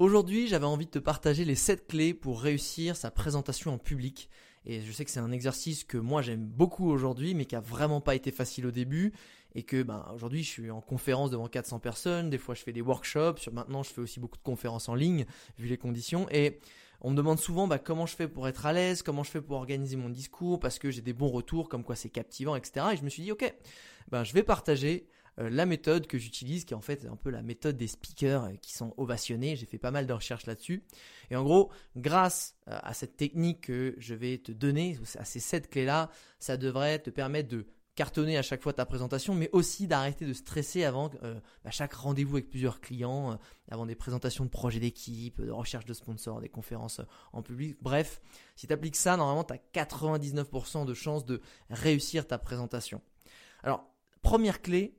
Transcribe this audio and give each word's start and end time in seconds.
Aujourd'hui, 0.00 0.46
j'avais 0.46 0.64
envie 0.64 0.86
de 0.86 0.92
te 0.92 1.00
partager 1.00 1.44
les 1.44 1.56
7 1.56 1.88
clés 1.88 2.14
pour 2.14 2.40
réussir 2.40 2.94
sa 2.94 3.10
présentation 3.10 3.74
en 3.74 3.78
public. 3.78 4.30
Et 4.64 4.80
je 4.80 4.92
sais 4.92 5.04
que 5.04 5.10
c'est 5.10 5.18
un 5.18 5.32
exercice 5.32 5.82
que 5.82 5.98
moi 5.98 6.22
j'aime 6.22 6.46
beaucoup 6.46 6.88
aujourd'hui, 6.88 7.34
mais 7.34 7.46
qui 7.46 7.56
a 7.56 7.60
vraiment 7.60 8.00
pas 8.00 8.14
été 8.14 8.30
facile 8.30 8.66
au 8.66 8.70
début. 8.70 9.12
Et 9.56 9.64
que 9.64 9.82
ben, 9.82 10.06
aujourd'hui, 10.14 10.44
je 10.44 10.48
suis 10.48 10.70
en 10.70 10.80
conférence 10.80 11.32
devant 11.32 11.48
400 11.48 11.80
personnes. 11.80 12.30
Des 12.30 12.38
fois, 12.38 12.54
je 12.54 12.62
fais 12.62 12.72
des 12.72 12.80
workshops. 12.80 13.50
Maintenant, 13.50 13.82
je 13.82 13.90
fais 13.90 14.00
aussi 14.00 14.20
beaucoup 14.20 14.36
de 14.36 14.42
conférences 14.44 14.88
en 14.88 14.94
ligne, 14.94 15.26
vu 15.58 15.66
les 15.66 15.78
conditions. 15.78 16.28
Et 16.30 16.60
on 17.00 17.10
me 17.10 17.16
demande 17.16 17.40
souvent 17.40 17.66
bah, 17.66 17.80
comment 17.80 18.06
je 18.06 18.14
fais 18.14 18.28
pour 18.28 18.46
être 18.46 18.66
à 18.66 18.72
l'aise, 18.72 19.02
comment 19.02 19.24
je 19.24 19.32
fais 19.32 19.40
pour 19.40 19.56
organiser 19.56 19.96
mon 19.96 20.10
discours, 20.10 20.60
parce 20.60 20.78
que 20.78 20.92
j'ai 20.92 21.02
des 21.02 21.12
bons 21.12 21.30
retours, 21.30 21.68
comme 21.68 21.82
quoi 21.82 21.96
c'est 21.96 22.08
captivant, 22.08 22.54
etc. 22.54 22.86
Et 22.92 22.96
je 22.96 23.02
me 23.02 23.08
suis 23.08 23.24
dit, 23.24 23.32
ok, 23.32 23.52
ben, 24.12 24.22
je 24.22 24.32
vais 24.32 24.44
partager 24.44 25.08
la 25.38 25.66
méthode 25.66 26.06
que 26.06 26.18
j'utilise, 26.18 26.64
qui 26.64 26.74
est 26.74 26.76
en 26.76 26.80
fait 26.80 27.06
un 27.06 27.16
peu 27.16 27.30
la 27.30 27.42
méthode 27.42 27.76
des 27.76 27.86
speakers 27.86 28.44
euh, 28.44 28.52
qui 28.60 28.72
sont 28.72 28.92
ovationnés. 28.96 29.56
J'ai 29.56 29.66
fait 29.66 29.78
pas 29.78 29.90
mal 29.90 30.06
de 30.06 30.12
recherches 30.12 30.46
là-dessus. 30.46 30.82
Et 31.30 31.36
en 31.36 31.44
gros, 31.44 31.70
grâce 31.96 32.56
euh, 32.68 32.78
à 32.82 32.92
cette 32.92 33.16
technique 33.16 33.62
que 33.62 33.94
je 33.98 34.14
vais 34.14 34.38
te 34.38 34.50
donner, 34.50 34.98
à 35.16 35.24
ces 35.24 35.40
sept 35.40 35.70
clés-là, 35.70 36.10
ça 36.40 36.56
devrait 36.56 36.98
te 36.98 37.10
permettre 37.10 37.48
de 37.48 37.66
cartonner 37.94 38.36
à 38.36 38.42
chaque 38.42 38.62
fois 38.62 38.72
ta 38.72 38.86
présentation, 38.86 39.34
mais 39.34 39.50
aussi 39.52 39.88
d'arrêter 39.88 40.24
de 40.24 40.32
stresser 40.32 40.84
avant 40.84 41.10
bah, 41.64 41.70
chaque 41.72 41.94
rendez-vous 41.94 42.36
avec 42.36 42.48
plusieurs 42.48 42.80
clients, 42.80 43.40
avant 43.68 43.86
des 43.86 43.96
présentations 43.96 44.44
de 44.44 44.50
projets 44.50 44.78
d'équipe, 44.78 45.40
de 45.40 45.50
recherche 45.50 45.84
de 45.84 45.92
sponsors, 45.92 46.40
des 46.40 46.48
conférences 46.48 47.00
en 47.32 47.42
public. 47.42 47.76
Bref, 47.80 48.20
si 48.54 48.68
tu 48.68 48.72
appliques 48.72 48.94
ça, 48.94 49.16
normalement, 49.16 49.42
tu 49.42 49.52
as 49.52 49.84
99% 49.84 50.86
de 50.86 50.94
chances 50.94 51.24
de 51.24 51.40
réussir 51.70 52.24
ta 52.24 52.38
présentation. 52.38 53.02
Alors, 53.64 53.84
première 54.22 54.62
clé, 54.62 54.97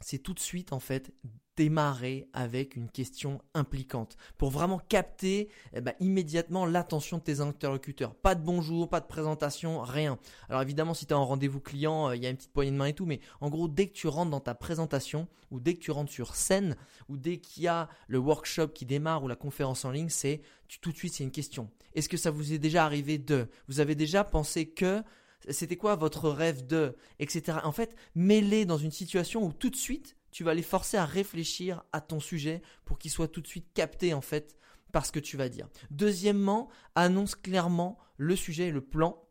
c'est 0.00 0.18
tout 0.18 0.34
de 0.34 0.40
suite 0.40 0.72
en 0.72 0.80
fait 0.80 1.12
démarrer 1.58 2.28
avec 2.34 2.76
une 2.76 2.88
question 2.88 3.42
impliquante 3.52 4.16
pour 4.36 4.50
vraiment 4.50 4.78
capter 4.78 5.48
eh 5.72 5.80
ben, 5.80 5.92
immédiatement 5.98 6.64
l'attention 6.66 7.18
de 7.18 7.24
tes 7.24 7.40
interlocuteurs. 7.40 8.14
Pas 8.14 8.36
de 8.36 8.44
bonjour, 8.44 8.88
pas 8.88 9.00
de 9.00 9.06
présentation, 9.06 9.80
rien. 9.80 10.20
Alors 10.48 10.62
évidemment, 10.62 10.94
si 10.94 11.04
tu 11.04 11.14
as 11.14 11.16
un 11.16 11.20
rendez-vous 11.20 11.58
client, 11.58 12.10
euh, 12.10 12.16
il 12.16 12.22
y 12.22 12.26
a 12.26 12.30
une 12.30 12.36
petite 12.36 12.52
poignée 12.52 12.70
de 12.70 12.76
main 12.76 12.86
et 12.86 12.92
tout, 12.92 13.06
mais 13.06 13.18
en 13.40 13.50
gros, 13.50 13.66
dès 13.66 13.88
que 13.88 13.92
tu 13.92 14.06
rentres 14.06 14.30
dans 14.30 14.38
ta 14.38 14.54
présentation 14.54 15.26
ou 15.50 15.58
dès 15.58 15.74
que 15.74 15.80
tu 15.80 15.90
rentres 15.90 16.12
sur 16.12 16.36
scène 16.36 16.76
ou 17.08 17.16
dès 17.16 17.38
qu'il 17.38 17.64
y 17.64 17.66
a 17.66 17.88
le 18.06 18.18
workshop 18.18 18.68
qui 18.68 18.86
démarre 18.86 19.24
ou 19.24 19.28
la 19.28 19.34
conférence 19.34 19.84
en 19.84 19.90
ligne, 19.90 20.10
c'est 20.10 20.42
tout 20.80 20.92
de 20.92 20.96
suite 20.96 21.14
c'est 21.14 21.24
une 21.24 21.32
question. 21.32 21.70
Est-ce 21.94 22.08
que 22.08 22.16
ça 22.16 22.30
vous 22.30 22.52
est 22.52 22.58
déjà 22.58 22.84
arrivé 22.84 23.18
de? 23.18 23.48
Vous 23.66 23.80
avez 23.80 23.96
déjà 23.96 24.22
pensé 24.22 24.68
que 24.68 25.02
c'était 25.48 25.76
quoi 25.76 25.96
votre 25.96 26.28
rêve 26.30 26.66
de, 26.66 26.96
etc. 27.18 27.58
En 27.64 27.72
fait, 27.72 27.94
mets-les 28.14 28.64
dans 28.64 28.78
une 28.78 28.90
situation 28.90 29.44
où 29.44 29.52
tout 29.52 29.70
de 29.70 29.76
suite, 29.76 30.16
tu 30.30 30.44
vas 30.44 30.54
les 30.54 30.62
forcer 30.62 30.96
à 30.96 31.04
réfléchir 31.04 31.84
à 31.92 32.00
ton 32.00 32.20
sujet 32.20 32.62
pour 32.84 32.98
qu'ils 32.98 33.10
soient 33.10 33.28
tout 33.28 33.40
de 33.40 33.46
suite 33.46 33.72
captés, 33.72 34.14
en 34.14 34.20
fait, 34.20 34.56
par 34.92 35.06
ce 35.06 35.12
que 35.12 35.20
tu 35.20 35.36
vas 35.36 35.48
dire. 35.48 35.68
Deuxièmement, 35.90 36.68
annonce 36.94 37.34
clairement 37.34 37.98
le 38.16 38.36
sujet 38.36 38.68
et 38.68 38.72
le 38.72 38.80
plan 38.80 39.24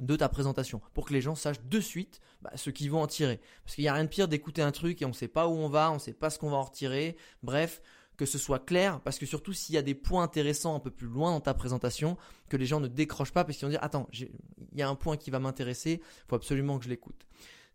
de 0.00 0.16
ta 0.16 0.28
présentation 0.28 0.80
pour 0.94 1.06
que 1.06 1.12
les 1.12 1.20
gens 1.20 1.34
sachent 1.34 1.62
de 1.64 1.80
suite 1.80 2.20
bah, 2.40 2.52
ce 2.54 2.70
qu'ils 2.70 2.90
vont 2.90 3.02
en 3.02 3.06
tirer. 3.06 3.40
Parce 3.64 3.74
qu'il 3.74 3.82
n'y 3.82 3.88
a 3.88 3.94
rien 3.94 4.04
de 4.04 4.08
pire 4.08 4.28
d'écouter 4.28 4.62
un 4.62 4.70
truc 4.70 5.02
et 5.02 5.04
on 5.04 5.08
ne 5.08 5.14
sait 5.14 5.28
pas 5.28 5.48
où 5.48 5.52
on 5.52 5.68
va, 5.68 5.90
on 5.90 5.94
ne 5.94 5.98
sait 5.98 6.12
pas 6.12 6.30
ce 6.30 6.38
qu'on 6.38 6.50
va 6.50 6.56
en 6.56 6.62
retirer. 6.62 7.16
Bref, 7.42 7.82
que 8.18 8.26
ce 8.26 8.36
soit 8.36 8.58
clair, 8.58 9.00
parce 9.00 9.18
que 9.18 9.24
surtout 9.24 9.54
s'il 9.54 9.74
y 9.74 9.78
a 9.78 9.82
des 9.82 9.94
points 9.94 10.24
intéressants 10.24 10.74
un 10.74 10.80
peu 10.80 10.90
plus 10.90 11.06
loin 11.06 11.30
dans 11.30 11.40
ta 11.40 11.54
présentation, 11.54 12.18
que 12.50 12.58
les 12.58 12.66
gens 12.66 12.80
ne 12.80 12.88
décrochent 12.88 13.32
pas 13.32 13.44
parce 13.44 13.56
qu'ils 13.56 13.66
vont 13.66 13.70
dire 13.70 13.82
attends, 13.82 14.08
il 14.12 14.28
y 14.74 14.82
a 14.82 14.88
un 14.88 14.96
point 14.96 15.16
qui 15.16 15.30
va 15.30 15.38
m'intéresser, 15.38 16.02
faut 16.28 16.36
absolument 16.36 16.78
que 16.78 16.84
je 16.84 16.90
l'écoute. 16.90 17.26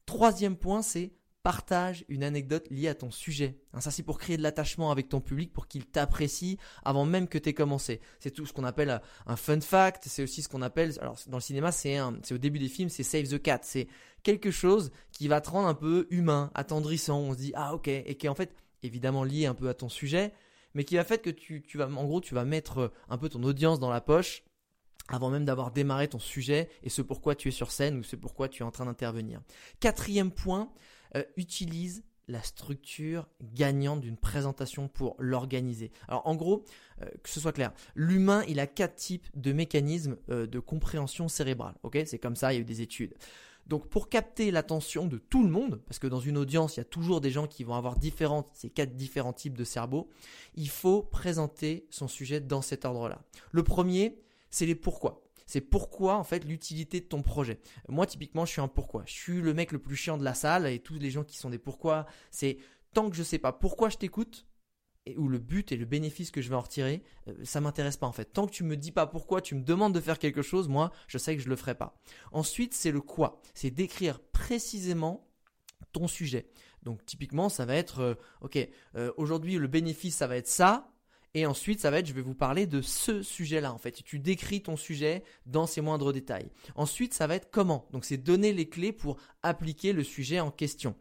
Troisième 0.05 0.57
point, 0.57 0.81
c'est 0.81 1.13
partage 1.43 2.05
une 2.07 2.23
anecdote 2.23 2.65
liée 2.71 2.87
à 2.87 2.95
ton 2.95 3.11
sujet. 3.11 3.59
Hein, 3.73 3.81
ça, 3.81 3.91
c'est 3.91 4.01
pour 4.01 4.17
créer 4.17 4.37
de 4.37 4.41
l'attachement 4.41 4.91
avec 4.91 5.09
ton 5.09 5.19
public, 5.19 5.51
pour 5.51 5.67
qu'il 5.67 5.85
t'apprécie 5.85 6.57
avant 6.85 7.05
même 7.05 7.27
que 7.27 7.37
tu 7.37 7.49
aies 7.49 7.53
commencé. 7.53 7.99
C'est 8.19 8.31
tout 8.31 8.45
ce 8.45 8.53
qu'on 8.53 8.63
appelle 8.63 9.01
un 9.27 9.35
fun 9.35 9.59
fact. 9.59 10.05
C'est 10.07 10.23
aussi 10.23 10.41
ce 10.41 10.47
qu'on 10.47 10.61
appelle, 10.61 10.93
alors 11.01 11.17
dans 11.27 11.37
le 11.37 11.41
cinéma, 11.41 11.73
c'est 11.73 11.99
au 11.99 12.37
début 12.37 12.59
des 12.59 12.69
films, 12.69 12.89
c'est 12.89 13.03
save 13.03 13.27
the 13.27 13.41
cat. 13.41 13.59
C'est 13.63 13.87
quelque 14.23 14.51
chose 14.51 14.91
qui 15.11 15.27
va 15.27 15.41
te 15.41 15.49
rendre 15.49 15.67
un 15.67 15.73
peu 15.73 16.07
humain, 16.11 16.49
attendrissant. 16.55 17.19
On 17.19 17.33
se 17.33 17.37
dit, 17.37 17.51
ah 17.55 17.75
ok, 17.75 17.89
et 17.89 18.15
qui 18.15 18.29
en 18.29 18.35
fait 18.35 18.55
évidemment 18.83 19.23
lié 19.23 19.45
un 19.45 19.55
peu 19.55 19.69
à 19.69 19.73
ton 19.73 19.89
sujet, 19.89 20.33
mais 20.73 20.83
qui 20.83 20.95
va 20.95 21.03
faire 21.03 21.21
que 21.21 21.29
tu, 21.29 21.63
vas, 21.75 21.87
en 21.87 22.05
gros, 22.05 22.21
tu 22.21 22.33
vas 22.35 22.45
mettre 22.45 22.77
euh, 22.79 22.87
un 23.09 23.17
peu 23.17 23.29
ton 23.29 23.43
audience 23.43 23.79
dans 23.79 23.89
la 23.89 24.01
poche 24.01 24.43
avant 25.09 25.29
même 25.29 25.43
d'avoir 25.43 25.71
démarré 25.71 26.07
ton 26.07 26.19
sujet 26.19 26.69
et 26.81 26.89
ce 26.89 27.01
pourquoi 27.01 27.35
tu 27.35 27.49
es 27.49 27.51
sur 27.51 27.71
scène 27.71 27.97
ou 27.97 28.03
ce 28.03 28.15
pourquoi 28.15 28.47
tu 28.47 28.63
es 28.63 28.65
en 28.65 28.71
train 28.71 28.85
d'intervenir. 28.85 29.41
Quatrième 29.81 30.31
point, 30.31 30.71
euh, 31.15 31.23
utilise 31.35 32.03
la 32.29 32.41
structure 32.41 33.27
gagnante 33.41 33.99
d'une 33.99 34.15
présentation 34.15 34.87
pour 34.87 35.17
l'organiser. 35.19 35.91
Alors 36.07 36.25
en 36.25 36.35
gros, 36.35 36.63
euh, 37.01 37.05
que 37.21 37.29
ce 37.29 37.41
soit 37.41 37.51
clair, 37.51 37.73
l'humain 37.95 38.45
il 38.47 38.61
a 38.61 38.67
quatre 38.67 38.95
types 38.95 39.27
de 39.35 39.51
mécanismes 39.51 40.15
de 40.29 40.59
compréhension 40.59 41.27
cérébrale. 41.27 41.75
C'est 42.05 42.19
comme 42.19 42.37
ça, 42.37 42.53
il 42.53 42.55
y 42.55 42.59
a 42.59 42.61
eu 42.61 42.65
des 42.65 42.81
études. 42.81 43.13
Donc 43.67 43.87
pour 43.87 44.09
capter 44.09 44.51
l'attention 44.51 45.07
de 45.07 45.17
tout 45.17 45.43
le 45.43 45.49
monde, 45.49 45.81
parce 45.85 45.99
que 45.99 46.07
dans 46.07 46.19
une 46.19 46.37
audience, 46.37 46.75
il 46.75 46.79
y 46.79 46.81
a 46.81 46.85
toujours 46.85 47.21
des 47.21 47.31
gens 47.31 47.47
qui 47.47 47.63
vont 47.63 47.75
avoir 47.75 47.97
différentes, 47.97 48.49
ces 48.53 48.69
quatre 48.69 48.95
différents 48.95 49.33
types 49.33 49.57
de 49.57 49.63
cerveau, 49.63 50.09
il 50.55 50.69
faut 50.69 51.01
présenter 51.01 51.87
son 51.89 52.07
sujet 52.07 52.39
dans 52.39 52.61
cet 52.61 52.85
ordre-là. 52.85 53.21
Le 53.51 53.63
premier, 53.63 54.19
c'est 54.49 54.65
les 54.65 54.75
pourquoi. 54.75 55.23
C'est 55.45 55.61
pourquoi 55.61 56.17
en 56.17 56.23
fait 56.23 56.45
l'utilité 56.45 56.99
de 56.99 57.05
ton 57.05 57.21
projet. 57.21 57.59
Moi 57.87 58.05
typiquement, 58.05 58.45
je 58.45 58.51
suis 58.51 58.61
un 58.61 58.67
pourquoi. 58.67 59.03
Je 59.05 59.13
suis 59.13 59.41
le 59.41 59.53
mec 59.53 59.71
le 59.71 59.79
plus 59.79 59.95
chiant 59.95 60.17
de 60.17 60.23
la 60.23 60.33
salle 60.33 60.67
et 60.67 60.79
tous 60.79 60.99
les 60.99 61.11
gens 61.11 61.23
qui 61.23 61.37
sont 61.37 61.49
des 61.49 61.57
pourquoi, 61.57 62.05
c'est 62.31 62.57
tant 62.93 63.09
que 63.09 63.15
je 63.15 63.23
sais 63.23 63.39
pas 63.39 63.51
pourquoi 63.51 63.89
je 63.89 63.97
t'écoute, 63.97 64.45
et 65.05 65.17
où 65.17 65.27
le 65.27 65.39
but 65.39 65.71
et 65.71 65.77
le 65.77 65.85
bénéfice 65.85 66.31
que 66.31 66.41
je 66.41 66.49
vais 66.49 66.55
en 66.55 66.61
retirer, 66.61 67.03
euh, 67.27 67.33
ça 67.43 67.61
m'intéresse 67.61 67.97
pas 67.97 68.07
en 68.07 68.11
fait. 68.11 68.25
Tant 68.25 68.47
que 68.47 68.51
tu 68.51 68.63
me 68.63 68.77
dis 68.77 68.91
pas 68.91 69.05
pourquoi, 69.05 69.41
tu 69.41 69.55
me 69.55 69.63
demandes 69.63 69.93
de 69.93 69.99
faire 69.99 70.19
quelque 70.19 70.41
chose, 70.41 70.67
moi, 70.67 70.91
je 71.07 71.17
sais 71.17 71.35
que 71.35 71.41
je 71.41 71.49
le 71.49 71.55
ferai 71.55 71.75
pas. 71.75 71.99
Ensuite, 72.31 72.73
c'est 72.73 72.91
le 72.91 73.01
quoi. 73.01 73.41
C'est 73.53 73.71
d'écrire 73.71 74.19
précisément 74.19 75.27
ton 75.91 76.07
sujet. 76.07 76.47
Donc 76.83 77.05
typiquement, 77.05 77.49
ça 77.49 77.65
va 77.65 77.75
être, 77.75 77.99
euh, 77.99 78.15
ok, 78.41 78.57
euh, 78.95 79.11
aujourd'hui 79.17 79.57
le 79.57 79.67
bénéfice, 79.67 80.15
ça 80.15 80.27
va 80.27 80.37
être 80.37 80.47
ça. 80.47 80.89
Et 81.35 81.47
ensuite, 81.47 81.79
ça 81.79 81.89
va 81.89 81.97
être, 81.97 82.05
je 82.05 82.13
vais 82.13 82.21
vous 82.21 82.35
parler 82.35 82.67
de 82.67 82.81
ce 82.81 83.23
sujet-là, 83.23 83.73
en 83.73 83.79
fait. 83.79 84.03
Tu 84.03 84.19
décris 84.19 84.61
ton 84.61 84.77
sujet 84.77 85.23
dans 85.47 85.65
ses 85.65 85.81
moindres 85.81 86.13
détails. 86.13 86.51
Ensuite, 86.75 87.15
ça 87.15 87.25
va 87.25 87.33
être 87.33 87.49
comment. 87.49 87.87
Donc, 87.91 88.05
c'est 88.05 88.17
donner 88.17 88.53
les 88.53 88.69
clés 88.69 88.91
pour 88.91 89.17
appliquer 89.41 89.93
le 89.93 90.03
sujet 90.03 90.39
en 90.39 90.51
question. 90.51 90.95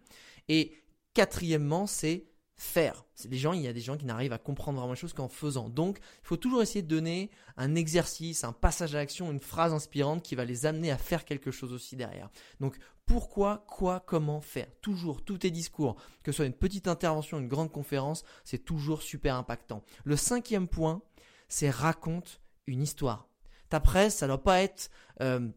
Et 0.48 0.72
quatrièmement, 1.12 1.86
c'est 1.86 2.31
faire. 2.56 3.04
Les 3.28 3.38
gens, 3.38 3.52
il 3.52 3.62
y 3.62 3.68
a 3.68 3.72
des 3.72 3.80
gens 3.80 3.96
qui 3.96 4.04
n'arrivent 4.04 4.32
à 4.32 4.38
comprendre 4.38 4.78
vraiment 4.78 4.92
les 4.92 4.98
choses 4.98 5.12
qu'en 5.12 5.28
faisant. 5.28 5.68
Donc, 5.68 5.98
il 6.00 6.26
faut 6.26 6.36
toujours 6.36 6.62
essayer 6.62 6.82
de 6.82 6.88
donner 6.88 7.30
un 7.56 7.74
exercice, 7.74 8.44
un 8.44 8.52
passage 8.52 8.94
à 8.94 8.98
l'action, 8.98 9.30
une 9.30 9.40
phrase 9.40 9.72
inspirante 9.72 10.22
qui 10.22 10.34
va 10.34 10.44
les 10.44 10.66
amener 10.66 10.90
à 10.90 10.98
faire 10.98 11.24
quelque 11.24 11.50
chose 11.50 11.72
aussi 11.72 11.96
derrière. 11.96 12.30
Donc, 12.60 12.76
pourquoi, 13.06 13.64
quoi, 13.68 14.00
comment 14.00 14.40
faire? 14.40 14.68
Toujours, 14.80 15.24
tous 15.24 15.38
tes 15.38 15.50
discours, 15.50 15.96
que 16.22 16.32
ce 16.32 16.36
soit 16.36 16.46
une 16.46 16.52
petite 16.52 16.88
intervention, 16.88 17.38
une 17.38 17.48
grande 17.48 17.72
conférence, 17.72 18.24
c'est 18.44 18.64
toujours 18.64 19.02
super 19.02 19.34
impactant. 19.34 19.82
Le 20.04 20.16
cinquième 20.16 20.68
point, 20.68 21.02
c'est 21.48 21.70
raconte 21.70 22.40
une 22.66 22.82
histoire. 22.82 23.28
Ta 23.68 23.80
presse, 23.80 24.16
ça 24.16 24.26
ne 24.26 24.30
doit 24.30 24.42
pas 24.42 24.62
être 24.62 24.90
euh, 25.20 25.48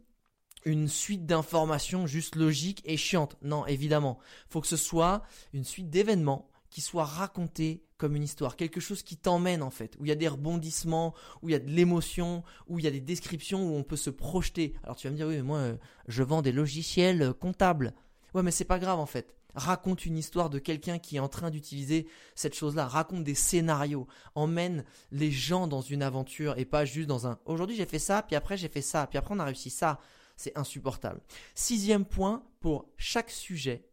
une 0.66 0.88
suite 0.88 1.26
d'informations 1.26 2.08
juste 2.08 2.36
logiques 2.36 2.82
et 2.86 2.98
chiantes. 2.98 3.38
Non, 3.42 3.66
évidemment. 3.68 4.18
Faut 4.50 4.62
que 4.62 4.68
ce 4.68 4.78
soit 4.78 5.22
une 5.54 5.64
suite 5.64 5.90
d'événements 5.90 6.50
qui 6.76 6.82
soit 6.82 7.06
raconté 7.06 7.86
comme 7.98 8.18
une 8.18 8.24
histoire, 8.24 8.58
quelque 8.58 8.82
chose 8.82 9.02
qui 9.02 9.16
t'emmène 9.16 9.64
en 9.64 9.70
fait, 9.70 9.96
où 9.98 10.04
il 10.04 10.10
y 10.10 10.12
a 10.12 10.16
des 10.16 10.28
rebondissements, 10.28 11.14
où 11.42 11.48
il 11.48 11.54
y 11.54 11.56
a 11.56 11.60
de 11.60 11.70
l'émotion, 11.70 12.44
où 12.68 12.80
il 12.80 12.84
y 12.84 12.88
a 12.90 12.92
des 12.92 13.00
descriptions, 13.00 13.66
où 13.66 13.78
on 13.78 13.84
peut 13.84 13.96
se 13.96 14.10
projeter. 14.10 14.74
Alors 14.84 14.98
tu 14.98 15.08
vas 15.08 15.12
me 15.12 15.16
dire 15.16 15.26
oui 15.26 15.38
mais 15.38 15.42
moi 15.42 15.60
euh, 15.60 15.78
je 16.10 16.22
vends 16.22 16.42
des 16.42 16.52
logiciels 16.52 17.22
euh, 17.22 17.32
comptables. 17.32 17.94
Ouais 18.34 18.44
mais 18.44 18.52
c'est 18.52 18.66
pas 18.66 18.78
grave 18.78 19.00
en 19.00 19.06
fait. 19.06 19.38
Raconte 19.54 20.06
une 20.06 20.18
histoire 20.18 20.50
de 20.50 20.60
quelqu'un 20.60 21.00
qui 21.00 21.16
est 21.16 21.20
en 21.20 21.30
train 21.30 21.50
d'utiliser 21.50 22.08
cette 22.36 22.56
chose-là. 22.56 22.90
Raconte 22.90 23.24
des 23.24 23.36
scénarios. 23.36 24.06
Emmène 24.36 24.84
les 25.12 25.32
gens 25.32 25.68
dans 25.68 25.80
une 25.80 26.04
aventure 26.04 26.58
et 26.58 26.66
pas 26.66 26.84
juste 26.84 27.08
dans 27.08 27.26
un 27.26 27.40
aujourd'hui 27.46 27.78
j'ai 27.78 27.86
fait 27.86 28.00
ça, 28.00 28.22
puis 28.22 28.36
après 28.36 28.58
j'ai 28.58 28.68
fait 28.68 28.82
ça, 28.82 29.08
puis 29.08 29.18
après 29.18 29.34
on 29.34 29.40
a 29.40 29.46
réussi 29.46 29.70
ça. 29.70 29.98
C'est 30.36 30.58
insupportable. 30.58 31.22
Sixième 31.54 32.04
point, 32.04 32.44
pour 32.60 32.90
chaque 32.98 33.32
sujet, 33.32 33.88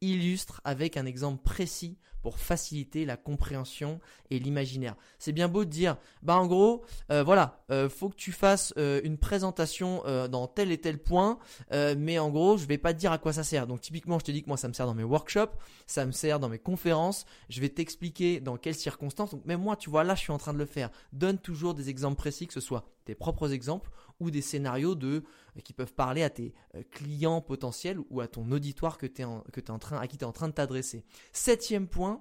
illustre 0.00 0.60
avec 0.64 0.96
un 0.96 1.06
exemple 1.06 1.44
précis 1.44 1.96
pour 2.24 2.38
faciliter 2.38 3.04
la 3.04 3.18
compréhension 3.18 4.00
et 4.30 4.38
l'imaginaire. 4.38 4.96
C'est 5.18 5.32
bien 5.32 5.46
beau 5.46 5.66
de 5.66 5.70
dire, 5.70 5.98
bah 6.22 6.38
en 6.38 6.46
gros, 6.46 6.82
euh, 7.12 7.22
voilà, 7.22 7.62
euh, 7.70 7.90
faut 7.90 8.08
que 8.08 8.16
tu 8.16 8.32
fasses 8.32 8.72
euh, 8.78 9.02
une 9.04 9.18
présentation 9.18 10.02
dans 10.30 10.46
tel 10.46 10.72
et 10.72 10.78
tel 10.78 10.98
point, 10.98 11.38
mais 11.70 12.18
en 12.18 12.30
gros, 12.30 12.56
je 12.56 12.64
vais 12.64 12.78
pas 12.78 12.94
te 12.94 12.98
dire 12.98 13.12
à 13.12 13.18
quoi 13.18 13.34
ça 13.34 13.42
sert. 13.42 13.66
Donc 13.66 13.82
typiquement, 13.82 14.18
je 14.18 14.24
te 14.24 14.30
dis 14.32 14.42
que 14.42 14.48
moi, 14.48 14.56
ça 14.56 14.68
me 14.68 14.72
sert 14.72 14.86
dans 14.86 14.94
mes 14.94 15.04
workshops, 15.04 15.52
ça 15.86 16.06
me 16.06 16.12
sert 16.12 16.40
dans 16.40 16.48
mes 16.48 16.58
conférences, 16.58 17.26
je 17.50 17.60
vais 17.60 17.68
t'expliquer 17.68 18.40
dans 18.40 18.56
quelles 18.56 18.74
circonstances. 18.74 19.32
Donc 19.32 19.44
même 19.44 19.60
moi, 19.60 19.76
tu 19.76 19.90
vois, 19.90 20.02
là, 20.02 20.14
je 20.14 20.20
suis 20.20 20.32
en 20.32 20.38
train 20.38 20.54
de 20.54 20.58
le 20.58 20.66
faire. 20.66 20.88
Donne 21.12 21.36
toujours 21.36 21.74
des 21.74 21.90
exemples 21.90 22.16
précis, 22.16 22.46
que 22.46 22.54
ce 22.54 22.60
soit 22.60 22.86
tes 23.04 23.14
propres 23.14 23.52
exemples 23.52 23.90
ou 24.18 24.30
des 24.30 24.40
scénarios 24.40 24.94
de, 24.94 25.24
qui 25.62 25.74
peuvent 25.74 25.92
parler 25.92 26.22
à 26.22 26.30
tes 26.30 26.54
clients 26.90 27.42
potentiels 27.42 27.98
ou 28.08 28.20
à 28.20 28.28
ton 28.28 28.50
auditoire 28.50 28.96
que, 28.96 29.06
que 29.06 29.60
es 29.60 29.70
en 29.70 29.78
train, 29.78 29.98
à 29.98 30.06
qui 30.06 30.16
tu 30.16 30.24
es 30.24 30.26
en 30.26 30.32
train 30.32 30.48
de 30.48 30.54
t'adresser. 30.54 31.04
Septième 31.32 31.86
point, 31.86 32.13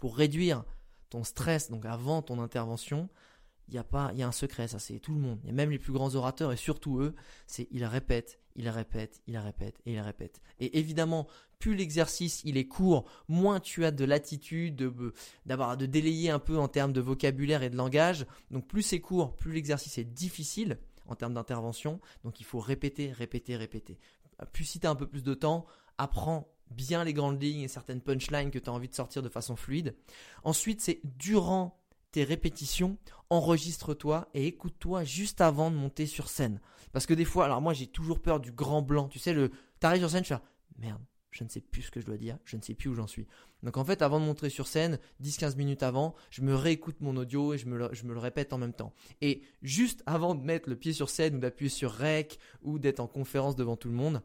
pour 0.00 0.16
réduire 0.16 0.64
ton 1.10 1.24
stress, 1.24 1.70
donc 1.70 1.84
avant 1.84 2.22
ton 2.22 2.40
intervention, 2.40 3.08
il 3.68 3.74
y 3.74 3.78
a 3.78 3.84
pas, 3.84 4.10
il 4.12 4.18
y 4.18 4.22
a 4.22 4.26
un 4.26 4.32
secret, 4.32 4.66
ça 4.66 4.80
c'est 4.80 4.98
tout 4.98 5.14
le 5.14 5.20
monde. 5.20 5.38
A 5.48 5.52
même 5.52 5.70
les 5.70 5.78
plus 5.78 5.92
grands 5.92 6.14
orateurs 6.16 6.52
et 6.52 6.56
surtout 6.56 7.00
eux, 7.00 7.14
c'est 7.46 7.68
ils 7.70 7.84
répètent, 7.84 8.40
ils 8.56 8.68
répètent, 8.68 9.22
ils 9.28 9.38
répètent 9.38 9.80
et 9.86 9.92
ils 9.92 10.00
répètent. 10.00 10.40
Et 10.58 10.78
évidemment, 10.78 11.28
plus 11.60 11.76
l'exercice 11.76 12.42
il 12.44 12.56
est 12.56 12.66
court, 12.66 13.04
moins 13.28 13.60
tu 13.60 13.84
as 13.84 13.92
de 13.92 14.04
latitude, 14.04 14.74
de, 14.74 15.14
d'avoir 15.46 15.76
de 15.76 15.86
délayer 15.86 16.30
un 16.30 16.40
peu 16.40 16.58
en 16.58 16.66
termes 16.66 16.92
de 16.92 17.00
vocabulaire 17.00 17.62
et 17.62 17.70
de 17.70 17.76
langage. 17.76 18.26
Donc 18.50 18.66
plus 18.66 18.82
c'est 18.82 19.00
court, 19.00 19.36
plus 19.36 19.52
l'exercice 19.52 19.98
est 19.98 20.04
difficile 20.04 20.78
en 21.06 21.14
termes 21.14 21.34
d'intervention. 21.34 22.00
Donc 22.24 22.40
il 22.40 22.44
faut 22.44 22.60
répéter, 22.60 23.12
répéter, 23.12 23.56
répéter. 23.56 23.98
Plus 24.52 24.64
si 24.64 24.80
tu 24.80 24.86
as 24.86 24.90
un 24.90 24.96
peu 24.96 25.06
plus 25.06 25.22
de 25.22 25.34
temps, 25.34 25.64
apprends 25.96 26.48
bien 26.70 27.04
les 27.04 27.12
grandes 27.12 27.42
lignes 27.42 27.62
et 27.62 27.68
certaines 27.68 28.00
punchlines 28.00 28.50
que 28.50 28.58
tu 28.58 28.70
as 28.70 28.72
envie 28.72 28.88
de 28.88 28.94
sortir 28.94 29.22
de 29.22 29.28
façon 29.28 29.56
fluide. 29.56 29.94
Ensuite, 30.44 30.80
c'est 30.80 31.00
durant 31.04 31.80
tes 32.12 32.24
répétitions, 32.24 32.98
enregistre-toi 33.28 34.28
et 34.34 34.46
écoute-toi 34.46 35.04
juste 35.04 35.40
avant 35.40 35.70
de 35.70 35.76
monter 35.76 36.06
sur 36.06 36.28
scène. 36.28 36.60
Parce 36.92 37.06
que 37.06 37.14
des 37.14 37.24
fois, 37.24 37.44
alors 37.44 37.60
moi 37.60 37.72
j'ai 37.72 37.86
toujours 37.86 38.20
peur 38.20 38.40
du 38.40 38.52
grand 38.52 38.82
blanc. 38.82 39.08
Tu 39.08 39.18
sais, 39.18 39.32
le, 39.32 39.50
t'arrives 39.78 40.00
sur 40.00 40.10
scène, 40.10 40.24
je 40.24 40.34
fais 40.34 40.40
merde, 40.78 41.00
je 41.30 41.44
ne 41.44 41.48
sais 41.48 41.60
plus 41.60 41.82
ce 41.82 41.90
que 41.90 42.00
je 42.00 42.06
dois 42.06 42.16
dire, 42.16 42.38
je 42.44 42.56
ne 42.56 42.62
sais 42.62 42.74
plus 42.74 42.90
où 42.90 42.94
j'en 42.94 43.06
suis. 43.06 43.26
Donc 43.62 43.76
en 43.76 43.84
fait, 43.84 44.02
avant 44.02 44.18
de 44.18 44.24
monter 44.24 44.50
sur 44.50 44.66
scène, 44.66 44.98
10-15 45.22 45.56
minutes 45.56 45.82
avant, 45.82 46.14
je 46.30 46.42
me 46.42 46.54
réécoute 46.54 47.00
mon 47.00 47.16
audio 47.16 47.54
et 47.54 47.58
je 47.58 47.66
me, 47.66 47.78
le, 47.78 47.90
je 47.92 48.04
me 48.04 48.12
le 48.12 48.18
répète 48.18 48.52
en 48.52 48.58
même 48.58 48.72
temps. 48.72 48.92
Et 49.20 49.42
juste 49.62 50.02
avant 50.06 50.34
de 50.34 50.42
mettre 50.42 50.68
le 50.68 50.76
pied 50.76 50.92
sur 50.92 51.10
scène 51.10 51.36
ou 51.36 51.38
d'appuyer 51.38 51.70
sur 51.70 51.92
rec 51.92 52.38
ou 52.62 52.78
d'être 52.78 53.00
en 53.00 53.06
conférence 53.06 53.54
devant 53.54 53.76
tout 53.76 53.88
le 53.88 53.94
monde, 53.94 54.22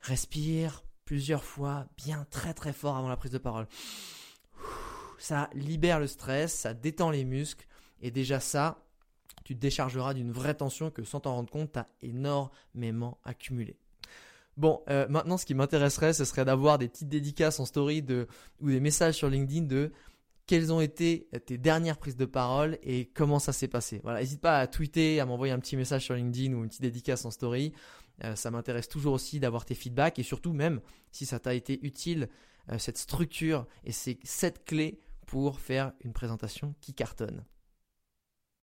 respire, 0.00 0.82
plusieurs 1.08 1.42
fois, 1.42 1.86
bien 1.96 2.26
très 2.28 2.52
très 2.52 2.74
fort 2.74 2.94
avant 2.94 3.08
la 3.08 3.16
prise 3.16 3.32
de 3.32 3.38
parole. 3.38 3.66
Ça 5.16 5.48
libère 5.54 6.00
le 6.00 6.06
stress, 6.06 6.52
ça 6.52 6.74
détend 6.74 7.10
les 7.10 7.24
muscles, 7.24 7.66
et 8.02 8.10
déjà 8.10 8.40
ça, 8.40 8.84
tu 9.42 9.56
te 9.56 9.58
déchargeras 9.58 10.12
d'une 10.12 10.30
vraie 10.30 10.52
tension 10.52 10.90
que 10.90 11.04
sans 11.04 11.20
t'en 11.20 11.34
rendre 11.34 11.50
compte, 11.50 11.72
tu 11.72 11.78
as 11.78 11.88
énormément 12.02 13.16
accumulé. 13.24 13.78
Bon, 14.58 14.82
euh, 14.90 15.06
maintenant, 15.08 15.38
ce 15.38 15.46
qui 15.46 15.54
m'intéresserait, 15.54 16.12
ce 16.12 16.26
serait 16.26 16.44
d'avoir 16.44 16.76
des 16.76 16.88
petites 16.88 17.08
dédicaces 17.08 17.58
en 17.58 17.64
story 17.64 18.02
de, 18.02 18.28
ou 18.60 18.68
des 18.68 18.80
messages 18.80 19.14
sur 19.14 19.30
LinkedIn 19.30 19.64
de 19.64 19.92
quelles 20.48 20.72
ont 20.72 20.80
été 20.80 21.28
tes 21.44 21.58
dernières 21.58 21.98
prises 21.98 22.16
de 22.16 22.24
parole 22.24 22.78
et 22.82 23.04
comment 23.04 23.38
ça 23.38 23.52
s'est 23.52 23.68
passé. 23.68 24.00
Voilà, 24.02 24.20
n'hésite 24.20 24.40
pas 24.40 24.58
à 24.58 24.66
tweeter, 24.66 25.20
à 25.20 25.26
m'envoyer 25.26 25.52
un 25.52 25.60
petit 25.60 25.76
message 25.76 26.06
sur 26.06 26.14
LinkedIn 26.14 26.54
ou 26.54 26.62
une 26.64 26.68
petite 26.68 26.82
dédicace 26.82 27.26
en 27.26 27.30
story. 27.30 27.74
Euh, 28.24 28.34
ça 28.34 28.50
m'intéresse 28.50 28.88
toujours 28.88 29.12
aussi 29.12 29.40
d'avoir 29.40 29.66
tes 29.66 29.74
feedbacks 29.74 30.18
et 30.18 30.22
surtout 30.22 30.54
même 30.54 30.80
si 31.12 31.26
ça 31.26 31.38
t'a 31.38 31.54
été 31.54 31.78
utile, 31.86 32.28
euh, 32.72 32.78
cette 32.78 32.96
structure 32.96 33.66
et 33.84 33.92
ces 33.92 34.18
sept 34.24 34.64
clés 34.64 35.00
pour 35.26 35.60
faire 35.60 35.92
une 36.02 36.14
présentation 36.14 36.74
qui 36.80 36.94
cartonne. 36.94 37.44